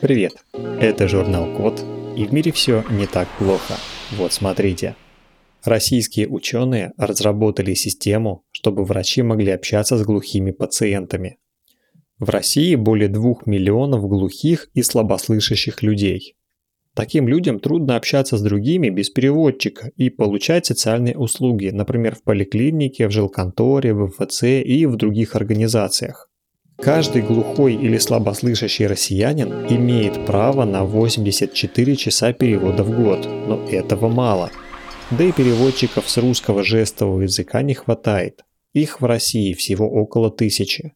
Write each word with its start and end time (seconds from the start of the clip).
Привет, 0.00 0.44
это 0.52 1.08
журнал 1.08 1.54
Код, 1.56 1.82
и 2.16 2.26
в 2.26 2.32
мире 2.32 2.52
все 2.52 2.84
не 2.90 3.06
так 3.06 3.28
плохо. 3.38 3.74
Вот 4.16 4.32
смотрите. 4.32 4.96
Российские 5.64 6.28
ученые 6.28 6.92
разработали 6.98 7.74
систему, 7.74 8.44
чтобы 8.50 8.84
врачи 8.84 9.22
могли 9.22 9.52
общаться 9.52 9.96
с 9.96 10.04
глухими 10.04 10.50
пациентами. 10.50 11.38
В 12.18 12.28
России 12.28 12.74
более 12.74 13.08
2 13.08 13.34
миллионов 13.46 14.06
глухих 14.06 14.68
и 14.74 14.82
слабослышащих 14.82 15.82
людей. 15.82 16.34
Таким 16.94 17.26
людям 17.26 17.58
трудно 17.58 17.96
общаться 17.96 18.36
с 18.36 18.42
другими 18.42 18.90
без 18.90 19.10
переводчика 19.10 19.90
и 19.96 20.10
получать 20.10 20.66
социальные 20.66 21.16
услуги, 21.16 21.70
например, 21.70 22.14
в 22.14 22.22
поликлинике, 22.22 23.08
в 23.08 23.10
жилконторе, 23.10 23.94
в 23.94 24.06
МФЦ 24.06 24.42
и 24.42 24.86
в 24.86 24.96
других 24.96 25.34
организациях. 25.34 26.30
Каждый 26.78 27.22
глухой 27.22 27.74
или 27.74 27.98
слабослышащий 27.98 28.86
россиянин 28.86 29.66
имеет 29.68 30.26
право 30.26 30.64
на 30.64 30.84
84 30.84 31.96
часа 31.96 32.32
перевода 32.32 32.82
в 32.82 32.94
год, 32.94 33.26
но 33.26 33.66
этого 33.68 34.08
мало. 34.08 34.50
Да 35.10 35.24
и 35.24 35.32
переводчиков 35.32 36.08
с 36.08 36.16
русского 36.18 36.64
жестового 36.64 37.22
языка 37.22 37.62
не 37.62 37.74
хватает. 37.74 38.44
Их 38.72 39.00
в 39.00 39.04
России 39.04 39.52
всего 39.52 39.88
около 39.88 40.30
тысячи. 40.30 40.94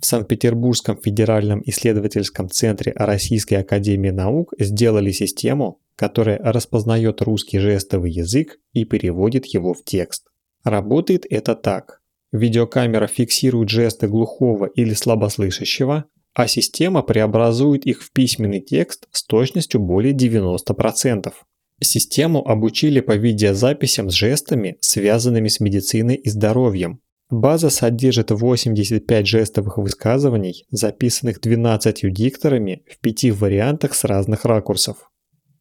В 0.00 0.06
Санкт-Петербургском 0.06 1.00
федеральном 1.00 1.62
исследовательском 1.64 2.48
центре 2.48 2.92
Российской 2.96 3.54
академии 3.54 4.10
наук 4.10 4.52
сделали 4.58 5.12
систему, 5.12 5.80
которая 5.96 6.38
распознает 6.38 7.22
русский 7.22 7.58
жестовый 7.58 8.10
язык 8.10 8.58
и 8.72 8.84
переводит 8.84 9.46
его 9.46 9.74
в 9.74 9.84
текст. 9.84 10.26
Работает 10.64 11.26
это 11.28 11.54
так. 11.54 12.00
Видеокамера 12.34 13.06
фиксирует 13.06 13.68
жесты 13.68 14.08
глухого 14.08 14.66
или 14.66 14.92
слабослышащего, 14.92 16.06
а 16.34 16.48
система 16.48 17.02
преобразует 17.02 17.86
их 17.86 18.02
в 18.02 18.12
письменный 18.12 18.60
текст 18.60 19.06
с 19.12 19.24
точностью 19.24 19.80
более 19.80 20.12
90%. 20.12 21.32
Систему 21.80 22.46
обучили 22.46 22.98
по 22.98 23.12
видеозаписям 23.12 24.10
с 24.10 24.14
жестами, 24.14 24.78
связанными 24.80 25.46
с 25.46 25.60
медициной 25.60 26.16
и 26.16 26.28
здоровьем, 26.28 27.00
База 27.30 27.70
содержит 27.70 28.30
85 28.30 29.26
жестовых 29.26 29.78
высказываний, 29.78 30.66
записанных 30.70 31.40
12 31.40 32.12
дикторами 32.12 32.82
в 32.90 32.98
пяти 32.98 33.30
вариантах 33.30 33.94
с 33.94 34.04
разных 34.04 34.44
ракурсов. 34.44 35.10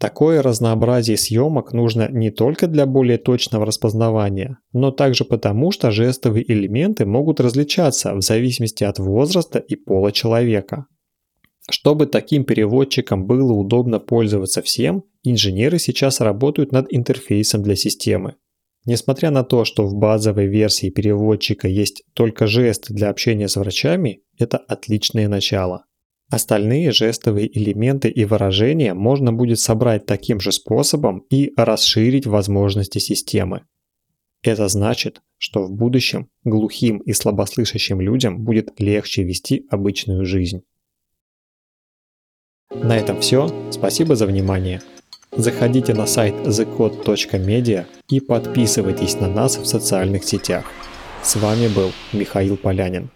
Такое 0.04 0.42
разнообразие 0.42 1.16
съемок 1.16 1.72
нужно 1.72 2.10
не 2.12 2.30
только 2.30 2.68
для 2.68 2.86
более 2.86 3.18
точного 3.18 3.66
распознавания, 3.66 4.58
но 4.74 4.92
также 4.92 5.24
потому, 5.24 5.72
что 5.72 5.92
жестовые 5.92 6.44
элементы 6.52 7.06
могут 7.06 7.40
различаться 7.40 8.14
в 8.14 8.20
зависимости 8.20 8.84
от 8.84 9.00
возраста 9.00 9.60
и 9.60 9.78
пола 9.78 10.12
человека. 10.12 10.88
Чтобы 11.72 12.06
таким 12.06 12.44
переводчиком 12.44 13.26
было 13.26 13.54
удобно 13.54 14.02
пользоваться 14.02 14.62
всем, 14.62 15.06
инженеры 15.24 15.80
сейчас 15.80 16.20
работают 16.20 16.74
над 16.74 16.88
интерфейсом 16.90 17.64
для 17.64 17.78
системы. 17.78 18.36
Несмотря 18.86 19.32
на 19.32 19.46
то, 19.46 19.64
что 19.64 19.86
в 19.86 19.96
базовой 19.96 20.48
версии 20.48 20.90
переводчика 20.90 21.70
есть 21.70 22.04
только 22.14 22.46
жесты 22.46 22.94
для 22.94 23.10
общения 23.10 23.48
с 23.48 23.56
врачами, 23.56 24.24
это 24.38 24.58
отличное 24.58 25.30
начало. 25.30 25.86
Остальные 26.34 26.92
жестовые 26.94 27.48
элементы 27.56 28.10
и 28.10 28.26
выражения 28.26 28.96
можно 28.96 29.32
будет 29.32 29.60
собрать 29.60 30.08
таким 30.08 30.40
же 30.40 30.52
способом 30.52 31.20
и 31.30 31.54
расширить 31.56 32.26
возможности 32.26 32.98
системы. 32.98 33.66
Это 34.42 34.68
значит, 34.68 35.22
что 35.38 35.62
в 35.62 35.72
будущем 35.72 36.30
глухим 36.44 36.98
и 36.98 37.14
слабослышащим 37.14 38.02
людям 38.02 38.44
будет 38.44 38.72
легче 38.80 39.22
вести 39.22 39.68
обычную 39.70 40.26
жизнь. 40.26 40.64
На 42.72 42.98
этом 42.98 43.22
все. 43.22 43.70
Спасибо 43.70 44.16
за 44.16 44.26
внимание. 44.26 44.82
Заходите 45.34 45.94
на 45.94 46.08
сайт 46.08 46.34
thecode.media 46.34 47.86
и 48.10 48.20
подписывайтесь 48.20 49.20
на 49.20 49.28
нас 49.28 49.58
в 49.58 49.68
социальных 49.68 50.24
сетях. 50.24 50.66
С 51.22 51.36
вами 51.36 51.68
был 51.68 51.92
Михаил 52.12 52.58
Полянин. 52.58 53.12